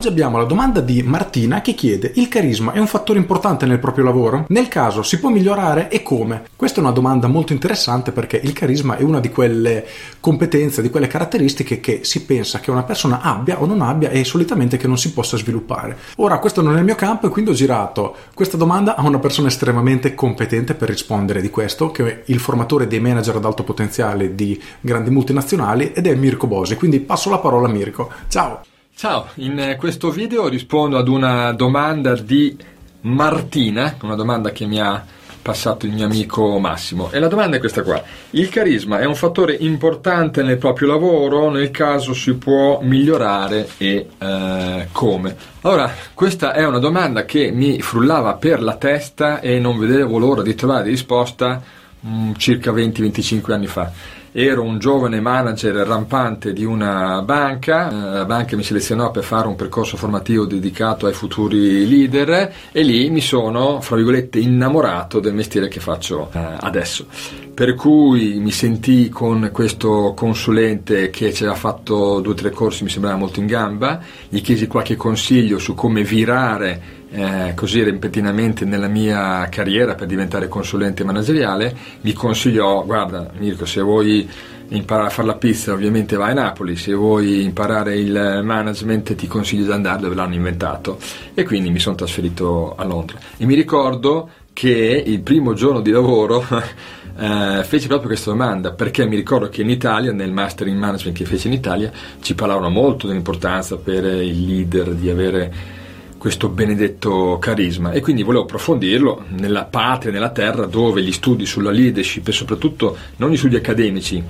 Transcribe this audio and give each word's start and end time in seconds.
Oggi 0.00 0.08
abbiamo 0.08 0.38
la 0.38 0.44
domanda 0.44 0.80
di 0.80 1.02
Martina 1.02 1.60
che 1.60 1.74
chiede 1.74 2.12
il 2.14 2.28
carisma 2.28 2.72
è 2.72 2.78
un 2.78 2.86
fattore 2.86 3.18
importante 3.18 3.66
nel 3.66 3.78
proprio 3.78 4.02
lavoro? 4.02 4.46
Nel 4.48 4.66
caso 4.66 5.02
si 5.02 5.18
può 5.18 5.28
migliorare 5.28 5.90
e 5.90 6.02
come? 6.02 6.44
Questa 6.56 6.78
è 6.78 6.82
una 6.82 6.90
domanda 6.90 7.26
molto 7.26 7.52
interessante 7.52 8.10
perché 8.10 8.40
il 8.42 8.54
carisma 8.54 8.96
è 8.96 9.02
una 9.02 9.20
di 9.20 9.28
quelle 9.28 9.86
competenze, 10.18 10.80
di 10.80 10.88
quelle 10.88 11.06
caratteristiche 11.06 11.80
che 11.80 12.00
si 12.04 12.24
pensa 12.24 12.60
che 12.60 12.70
una 12.70 12.82
persona 12.82 13.20
abbia 13.20 13.60
o 13.60 13.66
non 13.66 13.82
abbia 13.82 14.08
e 14.08 14.24
solitamente 14.24 14.78
che 14.78 14.86
non 14.86 14.96
si 14.96 15.12
possa 15.12 15.36
sviluppare. 15.36 15.98
Ora 16.16 16.38
questo 16.38 16.62
non 16.62 16.76
è 16.76 16.78
il 16.78 16.84
mio 16.86 16.94
campo 16.94 17.26
e 17.26 17.28
quindi 17.28 17.50
ho 17.50 17.54
girato 17.54 18.16
questa 18.32 18.56
domanda 18.56 18.96
a 18.96 19.06
una 19.06 19.18
persona 19.18 19.48
estremamente 19.48 20.14
competente 20.14 20.72
per 20.72 20.88
rispondere 20.88 21.42
di 21.42 21.50
questo 21.50 21.90
che 21.90 22.06
è 22.06 22.22
il 22.24 22.40
formatore 22.40 22.86
dei 22.86 23.00
manager 23.00 23.36
ad 23.36 23.44
alto 23.44 23.64
potenziale 23.64 24.34
di 24.34 24.58
grandi 24.80 25.10
multinazionali 25.10 25.92
ed 25.92 26.06
è 26.06 26.14
Mirko 26.14 26.46
Bosi. 26.46 26.76
Quindi 26.76 27.00
passo 27.00 27.28
la 27.28 27.38
parola 27.38 27.68
a 27.68 27.70
Mirko. 27.70 28.10
Ciao! 28.28 28.62
Ciao, 29.00 29.28
in 29.36 29.76
questo 29.78 30.10
video 30.10 30.46
rispondo 30.46 30.98
ad 30.98 31.08
una 31.08 31.54
domanda 31.54 32.14
di 32.14 32.54
Martina, 33.00 33.96
una 34.02 34.14
domanda 34.14 34.50
che 34.50 34.66
mi 34.66 34.78
ha 34.78 35.02
passato 35.40 35.86
il 35.86 35.92
mio 35.92 36.04
amico 36.04 36.58
Massimo. 36.58 37.10
E 37.10 37.18
la 37.18 37.28
domanda 37.28 37.56
è 37.56 37.60
questa 37.60 37.82
qua. 37.82 38.02
Il 38.32 38.50
carisma 38.50 38.98
è 38.98 39.06
un 39.06 39.14
fattore 39.14 39.54
importante 39.54 40.42
nel 40.42 40.58
proprio 40.58 40.88
lavoro? 40.88 41.48
Nel 41.48 41.70
caso 41.70 42.12
si 42.12 42.34
può 42.34 42.80
migliorare 42.82 43.70
e 43.78 44.06
eh, 44.18 44.88
come? 44.92 45.34
Allora, 45.62 45.90
questa 46.12 46.52
è 46.52 46.66
una 46.66 46.78
domanda 46.78 47.24
che 47.24 47.50
mi 47.50 47.80
frullava 47.80 48.34
per 48.34 48.60
la 48.60 48.76
testa 48.76 49.40
e 49.40 49.58
non 49.58 49.78
vedevo 49.78 50.18
l'ora 50.18 50.42
di 50.42 50.54
trovare 50.54 50.90
risposta 50.90 51.62
mh, 52.00 52.06
mm, 52.06 52.32
circa 52.36 52.70
20-25 52.70 53.52
anni 53.52 53.66
fa 53.66 54.18
ero 54.32 54.62
un 54.62 54.78
giovane 54.78 55.20
manager 55.20 55.74
rampante 55.86 56.52
di 56.52 56.64
una 56.64 57.22
banca, 57.22 57.90
eh, 57.90 58.18
la 58.18 58.24
banca 58.24 58.56
mi 58.56 58.62
selezionò 58.62 59.10
per 59.10 59.24
fare 59.24 59.48
un 59.48 59.56
percorso 59.56 59.96
formativo 59.96 60.46
dedicato 60.46 61.06
ai 61.06 61.12
futuri 61.12 61.88
leader 61.88 62.52
e 62.70 62.82
lì 62.82 63.10
mi 63.10 63.20
sono, 63.20 63.80
fra 63.80 63.96
virgolette, 63.96 64.38
innamorato 64.38 65.18
del 65.18 65.34
mestiere 65.34 65.68
che 65.68 65.80
faccio 65.80 66.30
eh, 66.32 66.38
adesso. 66.60 67.06
Per 67.52 67.74
cui 67.74 68.38
mi 68.38 68.52
sentii 68.52 69.08
con 69.08 69.50
questo 69.52 70.14
consulente 70.16 71.10
che 71.10 71.32
ci 71.32 71.42
aveva 71.42 71.58
fatto 71.58 72.20
due 72.20 72.32
o 72.32 72.36
tre 72.36 72.50
corsi, 72.50 72.84
mi 72.84 72.88
sembrava 72.88 73.16
molto 73.16 73.40
in 73.40 73.46
gamba, 73.46 74.00
gli 74.28 74.40
chiesi 74.40 74.66
qualche 74.66 74.96
consiglio 74.96 75.58
su 75.58 75.74
come 75.74 76.02
virare 76.02 76.99
eh, 77.12 77.52
così 77.54 77.82
repentinamente 77.82 78.64
nella 78.64 78.86
mia 78.86 79.48
carriera 79.48 79.94
per 79.94 80.06
diventare 80.06 80.48
consulente 80.48 81.04
manageriale, 81.04 81.74
mi 82.02 82.12
consigliò, 82.12 82.84
guarda 82.84 83.30
Mirko, 83.36 83.64
se 83.66 83.80
vuoi 83.80 84.28
imparare 84.68 85.08
a 85.08 85.10
fare 85.10 85.26
la 85.26 85.34
pizza 85.34 85.72
ovviamente 85.72 86.16
vai 86.16 86.30
a 86.30 86.34
Napoli, 86.34 86.76
se 86.76 86.92
vuoi 86.92 87.42
imparare 87.42 87.98
il 87.98 88.40
management 88.44 89.16
ti 89.16 89.26
consiglio 89.26 89.64
di 89.64 89.72
andare 89.72 90.02
dove 90.02 90.14
l'hanno 90.14 90.34
inventato. 90.34 90.98
E 91.34 91.44
quindi 91.44 91.70
mi 91.70 91.80
sono 91.80 91.96
trasferito 91.96 92.74
a 92.76 92.84
Londra. 92.84 93.18
E 93.36 93.44
mi 93.44 93.54
ricordo 93.54 94.30
che 94.52 95.02
il 95.04 95.20
primo 95.20 95.54
giorno 95.54 95.80
di 95.80 95.90
lavoro 95.90 96.44
eh, 97.18 97.64
fece 97.64 97.88
proprio 97.88 98.08
questa 98.08 98.30
domanda 98.30 98.72
perché 98.72 99.06
mi 99.06 99.16
ricordo 99.16 99.48
che 99.48 99.62
in 99.62 99.70
Italia 99.70 100.12
nel 100.12 100.32
master 100.32 100.68
in 100.68 100.78
management 100.78 101.16
che 101.16 101.24
fece 101.24 101.48
in 101.48 101.54
Italia 101.54 101.90
ci 102.20 102.34
parlavano 102.34 102.68
molto 102.68 103.06
dell'importanza 103.06 103.76
per 103.76 104.04
il 104.04 104.44
leader 104.44 104.90
di 104.94 105.10
avere 105.10 105.78
questo 106.20 106.50
benedetto 106.50 107.38
carisma. 107.40 107.92
E 107.92 108.02
quindi 108.02 108.22
volevo 108.22 108.42
approfondirlo 108.42 109.24
nella 109.28 109.64
patria, 109.64 110.12
nella 110.12 110.28
terra 110.28 110.66
dove 110.66 111.02
gli 111.02 111.12
studi 111.12 111.46
sulla 111.46 111.70
leadership 111.70 112.28
e 112.28 112.32
soprattutto 112.32 112.94
non 113.16 113.30
gli 113.30 113.38
studi 113.38 113.56
accademici, 113.56 114.22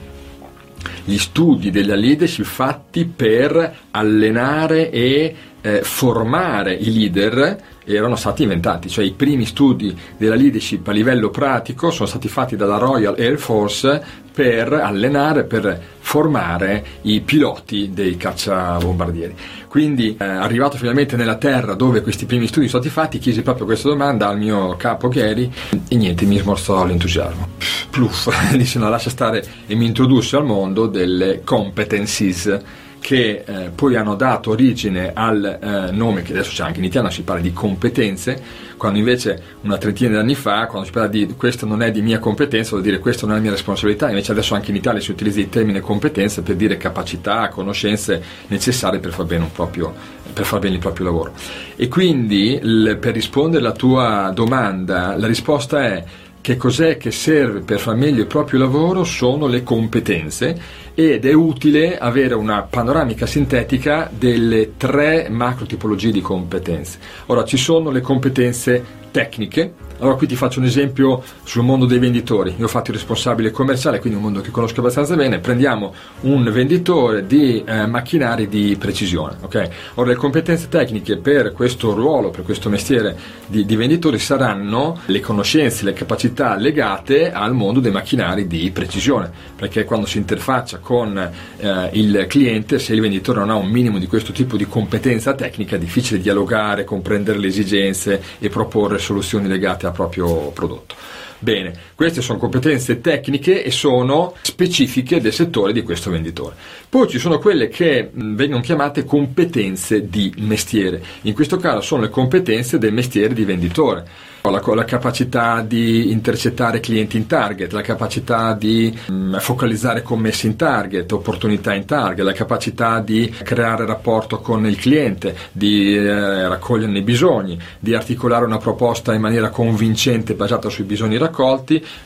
gli 1.04 1.18
studi 1.18 1.72
della 1.72 1.96
leadership 1.96 2.44
fatti 2.44 3.06
per 3.06 3.78
allenare 3.90 4.90
e 4.90 5.34
eh, 5.60 5.82
formare 5.82 6.74
i 6.74 6.92
leader 6.92 7.58
erano 7.84 8.14
stati 8.14 8.44
inventati, 8.44 8.88
cioè 8.88 9.04
i 9.04 9.10
primi 9.10 9.44
studi 9.44 9.92
della 10.16 10.36
leadership 10.36 10.86
a 10.86 10.92
livello 10.92 11.30
pratico 11.30 11.90
sono 11.90 12.08
stati 12.08 12.28
fatti 12.28 12.54
dalla 12.54 12.78
Royal 12.78 13.16
Air 13.18 13.36
Force 13.36 14.00
per 14.32 14.72
allenare, 14.72 15.42
per 15.42 15.82
formare 16.10 16.84
i 17.02 17.20
piloti 17.20 17.90
dei 17.92 18.16
cacciabombardieri. 18.16 19.36
Quindi, 19.68 20.16
eh, 20.18 20.24
arrivato 20.24 20.76
finalmente 20.76 21.14
nella 21.14 21.36
terra 21.36 21.74
dove 21.74 22.00
questi 22.00 22.26
primi 22.26 22.48
studi 22.48 22.66
sono 22.66 22.82
stati 22.82 22.92
fatti, 22.92 23.20
chiesi 23.20 23.42
proprio 23.42 23.64
questa 23.64 23.90
domanda 23.90 24.26
al 24.26 24.36
mio 24.36 24.74
capo 24.74 25.06
Gary 25.06 25.48
e 25.88 25.94
niente, 25.94 26.24
mi 26.24 26.36
smorzò 26.36 26.84
l'entusiasmo. 26.84 27.50
Pluff, 27.90 28.28
disse 28.58 28.80
no, 28.80 28.88
lascia 28.88 29.08
stare 29.08 29.44
e 29.68 29.76
mi 29.76 29.86
introdusse 29.86 30.34
al 30.34 30.44
mondo 30.44 30.88
delle 30.88 31.42
competencies 31.44 32.58
che 33.00 33.42
eh, 33.44 33.70
poi 33.74 33.96
hanno 33.96 34.14
dato 34.14 34.50
origine 34.50 35.12
al 35.14 35.58
eh, 35.60 35.90
nome 35.90 36.22
che 36.22 36.32
adesso 36.32 36.50
c'è 36.52 36.62
anche 36.62 36.78
in 36.78 36.84
italiano, 36.84 37.12
si 37.12 37.22
parla 37.22 37.42
di 37.42 37.52
competenze, 37.52 38.68
quando 38.76 38.98
invece 38.98 39.42
una 39.62 39.78
trentina 39.78 40.10
di 40.10 40.16
anni 40.16 40.34
fa, 40.34 40.66
quando 40.66 40.86
si 40.86 40.92
parla 40.92 41.08
di 41.08 41.34
questo 41.36 41.66
non 41.66 41.82
è 41.82 41.90
di 41.90 42.02
mia 42.02 42.18
competenza, 42.18 42.70
vuol 42.70 42.82
dire 42.82 42.98
questo 42.98 43.26
non 43.26 43.36
è 43.36 43.40
mia 43.40 43.50
responsabilità, 43.50 44.08
invece 44.08 44.32
adesso 44.32 44.54
anche 44.54 44.70
in 44.70 44.76
Italia 44.76 45.00
si 45.00 45.10
utilizza 45.10 45.40
il 45.40 45.48
termine 45.48 45.80
competenze 45.80 46.42
per 46.42 46.56
dire 46.56 46.76
capacità, 46.76 47.48
conoscenze 47.48 48.22
necessarie 48.46 49.00
per 49.00 49.12
far 49.12 49.26
bene, 49.26 49.50
proprio, 49.52 49.92
per 50.32 50.44
far 50.44 50.60
bene 50.60 50.74
il 50.74 50.80
proprio 50.80 51.06
lavoro. 51.06 51.32
E 51.76 51.88
quindi 51.88 52.58
l- 52.62 52.96
per 52.98 53.14
rispondere 53.14 53.64
alla 53.64 53.74
tua 53.74 54.30
domanda, 54.32 55.16
la 55.16 55.26
risposta 55.26 55.82
è 55.82 56.04
che 56.40 56.56
cos'è 56.56 56.96
che 56.96 57.10
serve 57.10 57.60
per 57.60 57.78
far 57.78 57.96
meglio 57.96 58.22
il 58.22 58.26
proprio 58.26 58.58
lavoro 58.58 59.04
sono 59.04 59.46
le 59.46 59.62
competenze 59.62 60.58
ed 60.94 61.24
è 61.24 61.32
utile 61.32 61.98
avere 61.98 62.34
una 62.34 62.62
panoramica 62.62 63.26
sintetica 63.26 64.10
delle 64.12 64.76
tre 64.76 65.28
macro 65.28 65.66
tipologie 65.66 66.10
di 66.10 66.20
competenze. 66.20 66.98
Ora 67.26 67.44
ci 67.44 67.56
sono 67.56 67.90
le 67.90 68.00
competenze 68.00 68.84
tecniche. 69.10 69.88
Allora 70.00 70.16
qui 70.16 70.26
ti 70.26 70.34
faccio 70.34 70.60
un 70.60 70.64
esempio 70.64 71.22
sul 71.42 71.62
mondo 71.62 71.84
dei 71.84 71.98
venditori. 71.98 72.54
Io 72.56 72.64
ho 72.64 72.68
fatto 72.68 72.90
il 72.90 72.96
responsabile 72.96 73.50
commerciale, 73.50 74.00
quindi 74.00 74.18
un 74.18 74.24
mondo 74.24 74.40
che 74.40 74.50
conosco 74.50 74.80
abbastanza 74.80 75.14
bene. 75.14 75.40
Prendiamo 75.40 75.94
un 76.22 76.42
venditore 76.50 77.26
di 77.26 77.62
eh, 77.62 77.86
macchinari 77.86 78.48
di 78.48 78.76
precisione. 78.78 79.36
Okay? 79.42 79.68
Ora 79.94 80.08
le 80.08 80.14
competenze 80.14 80.68
tecniche 80.68 81.18
per 81.18 81.52
questo 81.52 81.92
ruolo, 81.92 82.30
per 82.30 82.44
questo 82.44 82.70
mestiere 82.70 83.14
di, 83.46 83.66
di 83.66 83.76
venditori 83.76 84.18
saranno 84.18 84.98
le 85.04 85.20
conoscenze, 85.20 85.84
le 85.84 85.92
capacità 85.92 86.56
legate 86.56 87.30
al 87.30 87.52
mondo 87.52 87.80
dei 87.80 87.92
macchinari 87.92 88.46
di 88.46 88.70
precisione, 88.70 89.30
perché 89.54 89.84
quando 89.84 90.06
si 90.06 90.16
interfaccia 90.16 90.78
con 90.78 91.18
eh, 91.58 91.90
il 91.92 92.24
cliente, 92.26 92.78
se 92.78 92.94
il 92.94 93.02
venditore 93.02 93.40
non 93.40 93.50
ha 93.50 93.54
un 93.54 93.68
minimo 93.68 93.98
di 93.98 94.06
questo 94.06 94.32
tipo 94.32 94.56
di 94.56 94.66
competenza 94.66 95.34
tecnica, 95.34 95.76
è 95.76 95.78
difficile 95.78 96.20
dialogare, 96.20 96.84
comprendere 96.84 97.38
le 97.38 97.48
esigenze 97.48 98.22
e 98.38 98.48
proporre 98.48 98.98
soluzioni 98.98 99.46
legate 99.46 99.86
al 99.86 99.89
proprio 99.90 100.50
prodotto. 100.50 100.94
Bene, 101.42 101.72
queste 101.94 102.20
sono 102.20 102.38
competenze 102.38 103.00
tecniche 103.00 103.64
e 103.64 103.70
sono 103.70 104.34
specifiche 104.42 105.22
del 105.22 105.32
settore 105.32 105.72
di 105.72 105.82
questo 105.82 106.10
venditore. 106.10 106.54
Poi 106.86 107.08
ci 107.08 107.18
sono 107.18 107.38
quelle 107.38 107.68
che 107.68 108.10
vengono 108.12 108.60
chiamate 108.60 109.06
competenze 109.06 110.06
di 110.06 110.30
mestiere. 110.36 111.02
In 111.22 111.32
questo 111.32 111.56
caso 111.56 111.80
sono 111.80 112.02
le 112.02 112.10
competenze 112.10 112.76
del 112.76 112.92
mestiere 112.92 113.32
di 113.32 113.44
venditore 113.44 114.04
la, 114.48 114.62
la, 114.74 114.84
capacità 114.84 115.60
di 115.60 116.10
intercettare 116.10 116.80
clienti 116.80 117.16
in 117.18 117.26
target, 117.26 117.72
la 117.72 117.82
capacità 117.82 118.54
di 118.54 118.96
mh, 119.08 119.38
focalizzare 119.38 120.02
commesse 120.02 120.46
in 120.46 120.56
target, 120.56 121.12
opportunità 121.12 121.74
in 121.74 121.84
target, 121.84 122.24
la 122.24 122.32
capacità 122.32 123.00
di 123.00 123.30
creare 123.42 123.84
rapporto 123.84 124.38
con 124.40 124.66
il 124.66 124.76
cliente, 124.76 125.36
di 125.52 125.94
eh, 125.94 126.48
raccoglierne 126.48 126.98
i 126.98 127.02
bisogni, 127.02 127.58
di 127.78 127.94
articolare 127.94 128.46
una 128.46 128.58
proposta 128.58 129.12
in 129.12 129.20
maniera 129.20 129.50
convincente 129.50 130.34
basata 130.34 130.70
sui 130.70 130.84
bisogni 130.84 131.18
raccolti, 131.18 131.28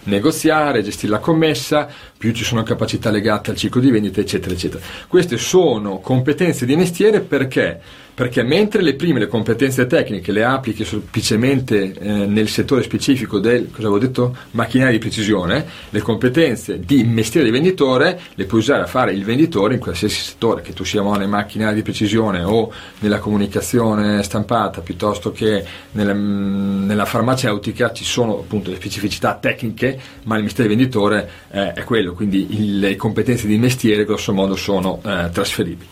negoziare, 0.04 0.82
gestire 0.82 1.12
la 1.12 1.18
commessa, 1.18 1.88
più 2.16 2.32
ci 2.32 2.44
sono 2.44 2.62
capacità 2.62 3.10
legate 3.10 3.50
al 3.50 3.56
ciclo 3.56 3.80
di 3.80 3.90
vendita, 3.90 4.20
eccetera, 4.20 4.54
eccetera. 4.54 4.84
Queste 5.08 5.36
sono 5.36 5.98
competenze 5.98 6.66
di 6.66 6.76
mestiere 6.76 7.20
perché? 7.20 7.80
Perché 8.14 8.44
mentre 8.44 8.81
le 8.81 8.94
prime, 8.94 9.19
le 9.19 9.26
competenze 9.26 9.88
tecniche, 9.88 10.31
le 10.31 10.44
applichi 10.44 10.84
semplicemente 10.84 11.93
eh, 11.93 12.08
nel 12.26 12.49
settore 12.49 12.84
specifico 12.84 13.40
del, 13.40 13.69
detto, 13.99 14.37
macchinari 14.52 14.93
di 14.93 14.99
precisione, 14.99 15.66
le 15.90 16.00
competenze 16.00 16.78
di 16.78 17.02
mestiere 17.02 17.46
di 17.46 17.52
venditore 17.52 18.20
le 18.34 18.44
puoi 18.44 18.61
usare 18.61 18.82
a 18.82 18.87
fare 18.87 19.12
il 19.12 19.25
venditore 19.25 19.75
in 19.75 19.81
qualsiasi 19.81 20.14
settore, 20.14 20.62
che 20.62 20.72
tu 20.72 20.84
sia 20.84 21.02
nei 21.02 21.26
macchinari 21.26 21.75
di 21.75 21.82
precisione 21.82 22.44
o 22.44 22.72
nella 23.00 23.19
comunicazione 23.19 24.22
stampata 24.22 24.81
piuttosto 24.81 25.32
che 25.32 25.64
nella, 25.90 26.14
mm, 26.14 26.87
nella 26.87 27.06
farmaceutica, 27.06 27.93
ci 27.93 28.05
sono 28.05 28.38
appunto 28.38 28.70
le 28.70 28.76
specificità 28.76 29.34
tecniche, 29.34 29.99
ma 30.22 30.37
il 30.37 30.44
mestiere 30.44 30.69
di 30.69 30.76
venditore 30.76 31.28
eh, 31.50 31.72
è 31.72 31.82
quello, 31.82 32.12
quindi 32.12 32.46
il, 32.50 32.78
le 32.78 32.94
competenze 32.94 33.49
di 33.49 33.58
mestiere 33.58 34.05
grosso 34.05 34.32
modo 34.32 34.55
sono 34.55 35.00
eh, 35.05 35.31
trasferibili. 35.32 35.88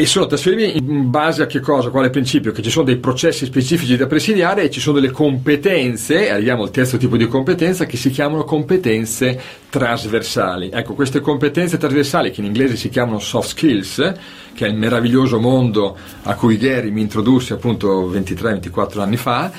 E 0.00 0.06
sono 0.06 0.24
trasferibili 0.24 0.78
in 0.78 1.10
base 1.10 1.42
a 1.42 1.46
che 1.46 1.60
cosa? 1.60 1.90
Quale 1.90 2.08
principio? 2.08 2.52
Che 2.52 2.62
ci 2.62 2.70
sono 2.70 2.86
dei 2.86 2.96
processi 2.96 3.44
specifici 3.44 3.98
da 3.98 4.06
presidiare 4.06 4.62
e 4.62 4.70
ci 4.70 4.80
sono 4.80 4.98
delle 4.98 5.12
competenze, 5.12 6.30
arriviamo 6.30 6.62
al 6.62 6.70
terzo 6.70 6.96
tipo 6.96 7.18
di 7.18 7.28
competenza, 7.28 7.84
che 7.84 7.98
si 7.98 8.08
chiamano 8.08 8.44
competenze 8.44 9.38
trasversali. 9.68 10.70
Ecco, 10.72 10.94
queste 10.94 11.20
competenze 11.20 11.76
trasversali, 11.76 12.30
che 12.30 12.40
in 12.40 12.46
inglese 12.46 12.76
si 12.76 12.88
chiamano 12.88 13.18
soft 13.18 13.50
skills, 13.50 14.14
che 14.54 14.64
è 14.64 14.70
il 14.70 14.76
meraviglioso 14.76 15.38
mondo 15.38 15.94
a 16.22 16.34
cui 16.34 16.56
Gary 16.56 16.90
mi 16.90 17.02
introdusse 17.02 17.52
appunto 17.52 18.10
23-24 18.10 19.00
anni 19.00 19.16
fa, 19.18 19.52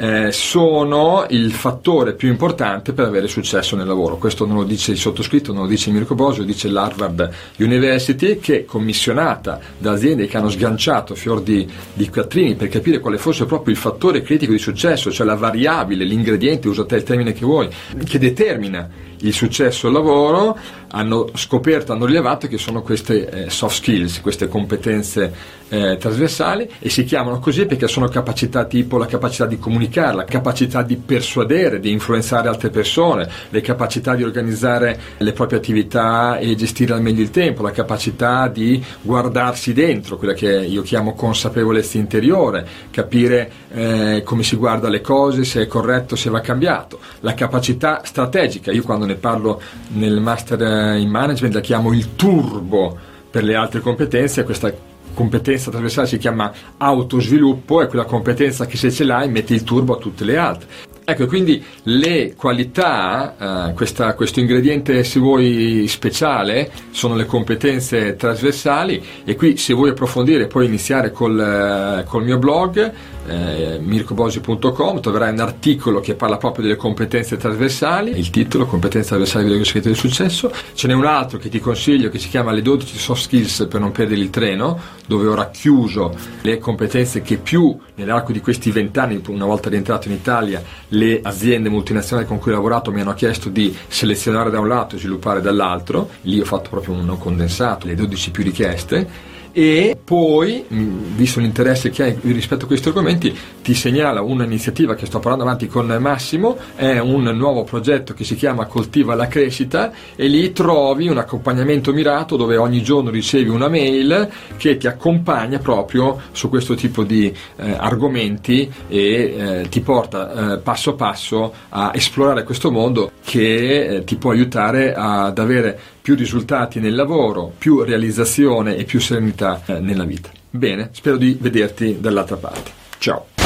eh, 0.00 0.30
sono 0.30 1.26
il 1.30 1.52
fattore 1.52 2.14
più 2.14 2.28
importante 2.28 2.92
per 2.92 3.06
avere 3.06 3.26
successo 3.26 3.74
nel 3.74 3.86
lavoro. 3.86 4.16
Questo 4.16 4.46
non 4.46 4.56
lo 4.56 4.64
dice 4.64 4.92
il 4.92 4.98
sottoscritto, 4.98 5.52
non 5.52 5.62
lo 5.62 5.68
dice 5.68 5.90
Mirko 5.90 6.14
Bosio, 6.14 6.42
lo 6.42 6.46
dice 6.46 6.68
l'Harvard 6.68 7.30
University 7.56 8.38
che 8.38 8.64
commissionata 8.64 9.58
da 9.76 9.87
aziende 9.92 10.26
che 10.26 10.36
hanno 10.36 10.50
sganciato 10.50 11.14
fior 11.14 11.42
di, 11.42 11.66
di 11.92 12.08
quattrini 12.08 12.54
per 12.54 12.68
capire 12.68 13.00
quale 13.00 13.18
fosse 13.18 13.46
proprio 13.46 13.74
il 13.74 13.80
fattore 13.80 14.22
critico 14.22 14.52
di 14.52 14.58
successo, 14.58 15.10
cioè 15.10 15.26
la 15.26 15.34
variabile, 15.34 16.04
l'ingrediente, 16.04 16.68
usa 16.68 16.84
te 16.84 16.96
il 16.96 17.02
termine 17.02 17.32
che 17.32 17.44
vuoi, 17.44 17.68
che 18.04 18.18
determina 18.18 18.88
il 19.20 19.32
successo 19.32 19.88
al 19.88 19.92
lavoro, 19.94 20.56
hanno 20.90 21.28
scoperto, 21.34 21.92
hanno 21.92 22.06
rilevato 22.06 22.46
che 22.46 22.58
sono 22.58 22.82
queste 22.82 23.28
eh, 23.46 23.50
soft 23.50 23.76
skills, 23.76 24.20
queste 24.20 24.48
competenze 24.48 25.56
eh, 25.68 25.96
trasversali 25.98 26.68
e 26.78 26.88
si 26.88 27.04
chiamano 27.04 27.38
così 27.38 27.66
perché 27.66 27.88
sono 27.88 28.08
capacità 28.08 28.64
tipo 28.64 28.96
la 28.96 29.06
capacità 29.06 29.46
di 29.46 29.58
comunicare, 29.58 30.16
la 30.16 30.24
capacità 30.24 30.82
di 30.82 30.96
persuadere, 30.96 31.80
di 31.80 31.90
influenzare 31.90 32.48
altre 32.48 32.70
persone, 32.70 33.28
le 33.50 33.60
capacità 33.60 34.14
di 34.14 34.22
organizzare 34.22 34.98
le 35.18 35.32
proprie 35.32 35.58
attività 35.58 36.38
e 36.38 36.54
gestire 36.54 36.94
al 36.94 37.02
meglio 37.02 37.22
il 37.22 37.30
tempo, 37.30 37.62
la 37.62 37.70
capacità 37.70 38.48
di 38.48 38.82
guardarsi 39.02 39.72
dentro, 39.72 40.16
quella 40.16 40.34
che 40.34 40.50
io 40.50 40.82
chiamo 40.82 41.14
consapevolezza 41.14 41.98
interiore, 41.98 42.66
capire 42.90 43.50
eh, 43.70 44.22
come 44.24 44.42
si 44.42 44.56
guarda 44.56 44.88
le 44.88 45.00
cose, 45.00 45.44
se 45.44 45.62
è 45.62 45.66
corretto, 45.66 46.16
se 46.16 46.30
va 46.30 46.40
cambiato, 46.40 46.98
la 47.20 47.34
capacità 47.34 48.00
strategica, 48.04 48.72
io 48.72 48.82
quando 48.82 49.04
ne 49.08 49.14
parlo 49.14 49.60
nel 49.94 50.20
master 50.20 50.96
in 50.96 51.08
management 51.08 51.54
la 51.54 51.60
chiamo 51.60 51.92
il 51.92 52.14
turbo 52.14 52.96
per 53.30 53.42
le 53.42 53.54
altre 53.54 53.80
competenze, 53.80 54.44
questa 54.44 54.72
competenza 55.14 55.70
trasversale 55.70 56.06
si 56.06 56.18
chiama 56.18 56.52
autosviluppo, 56.76 57.82
è 57.82 57.88
quella 57.88 58.04
competenza 58.04 58.66
che 58.66 58.76
se 58.76 58.90
ce 58.90 59.04
l'hai 59.04 59.28
metti 59.28 59.52
il 59.52 59.64
turbo 59.64 59.96
a 59.96 59.98
tutte 59.98 60.24
le 60.24 60.36
altre. 60.36 60.68
Ecco, 61.04 61.26
quindi 61.26 61.64
le 61.84 62.34
qualità, 62.36 63.68
eh, 63.68 63.72
questa, 63.72 64.12
questo 64.12 64.40
ingrediente 64.40 65.02
se 65.04 65.18
vuoi 65.18 65.86
speciale, 65.88 66.70
sono 66.90 67.16
le 67.16 67.24
competenze 67.24 68.14
trasversali 68.14 69.02
e 69.24 69.34
qui 69.34 69.56
se 69.56 69.72
vuoi 69.72 69.90
approfondire 69.90 70.46
puoi 70.48 70.66
iniziare 70.66 71.10
col, 71.10 71.40
eh, 71.40 72.04
col 72.04 72.24
mio 72.24 72.38
blog 72.38 72.92
eh, 73.28 73.78
mircobosi.com 73.80 75.00
troverai 75.00 75.32
un 75.32 75.40
articolo 75.40 76.00
che 76.00 76.14
parla 76.14 76.36
proprio 76.36 76.64
delle 76.64 76.76
competenze 76.76 77.36
trasversali, 77.36 78.18
il 78.18 78.30
titolo 78.30 78.66
Competenze 78.66 79.08
trasversali 79.08 79.48
del 79.48 79.64
segreto 79.64 79.88
del 79.88 79.96
successo, 79.96 80.52
ce 80.74 80.86
n'è 80.86 80.94
un 80.94 81.04
altro 81.04 81.38
che 81.38 81.48
ti 81.48 81.60
consiglio 81.60 82.08
che 82.08 82.18
si 82.18 82.28
chiama 82.28 82.52
Le 82.52 82.62
12 82.62 82.98
soft 82.98 83.22
skills 83.22 83.66
per 83.68 83.80
non 83.80 83.92
perdere 83.92 84.20
il 84.20 84.30
treno, 84.30 84.78
dove 85.06 85.26
ho 85.26 85.34
racchiuso 85.34 86.14
le 86.42 86.58
competenze 86.58 87.22
che 87.22 87.36
più 87.36 87.76
nell'arco 87.94 88.32
di 88.32 88.40
questi 88.40 88.70
vent'anni, 88.70 89.20
una 89.28 89.44
volta 89.44 89.68
rientrato 89.68 90.08
in 90.08 90.14
Italia, 90.14 90.62
le 90.88 91.20
aziende 91.22 91.68
multinazionali 91.68 92.26
con 92.26 92.38
cui 92.38 92.52
ho 92.52 92.54
lavorato 92.54 92.90
mi 92.90 93.00
hanno 93.00 93.14
chiesto 93.14 93.48
di 93.48 93.76
selezionare 93.86 94.50
da 94.50 94.60
un 94.60 94.68
lato 94.68 94.96
e 94.96 94.98
sviluppare 94.98 95.40
dall'altro, 95.40 96.10
lì 96.22 96.40
ho 96.40 96.44
fatto 96.44 96.70
proprio 96.70 96.94
un 96.94 97.16
condensato, 97.18 97.86
le 97.86 97.94
12 97.94 98.30
più 98.30 98.42
richieste 98.42 99.36
e 99.52 99.96
poi, 100.02 100.64
visto 100.68 101.40
l'interesse 101.40 101.90
che 101.90 102.02
hai 102.02 102.18
rispetto 102.22 102.64
a 102.64 102.66
questi 102.68 102.88
argomenti, 102.88 103.36
ti 103.62 103.74
segnala 103.74 104.22
un'iniziativa 104.22 104.94
che 104.94 105.06
sto 105.06 105.18
portando 105.18 105.44
avanti 105.44 105.66
con 105.66 105.86
Massimo, 106.00 106.56
è 106.74 106.98
un 106.98 107.24
nuovo 107.24 107.64
progetto 107.64 108.14
che 108.14 108.24
si 108.24 108.34
chiama 108.34 108.66
Coltiva 108.66 109.14
la 109.14 109.26
crescita 109.26 109.92
e 110.14 110.26
lì 110.26 110.52
trovi 110.52 111.08
un 111.08 111.18
accompagnamento 111.18 111.92
mirato 111.92 112.36
dove 112.36 112.56
ogni 112.56 112.82
giorno 112.82 113.10
ricevi 113.10 113.48
una 113.48 113.68
mail 113.68 114.28
che 114.56 114.76
ti 114.76 114.86
accompagna 114.86 115.58
proprio 115.58 116.20
su 116.32 116.48
questo 116.48 116.74
tipo 116.74 117.04
di 117.04 117.34
eh, 117.56 117.76
argomenti 117.76 118.70
e 118.88 119.00
eh, 119.02 119.68
ti 119.68 119.80
porta 119.80 120.54
eh, 120.54 120.58
passo 120.58 120.94
passo 120.94 121.52
a 121.70 121.90
esplorare 121.94 122.44
questo 122.44 122.70
mondo 122.70 123.10
che 123.24 123.86
eh, 123.86 124.04
ti 124.04 124.16
può 124.16 124.30
aiutare 124.30 124.94
ad 124.94 125.38
avere 125.38 125.78
più 126.08 126.16
risultati 126.16 126.80
nel 126.80 126.94
lavoro, 126.94 127.52
più 127.58 127.82
realizzazione 127.82 128.76
e 128.76 128.84
più 128.84 128.98
serenità 128.98 129.60
eh, 129.66 129.78
nella 129.78 130.04
vita. 130.04 130.30
Bene, 130.48 130.88
spero 130.92 131.18
di 131.18 131.36
vederti 131.38 132.00
dall'altra 132.00 132.36
parte. 132.36 132.70
Ciao! 132.96 133.37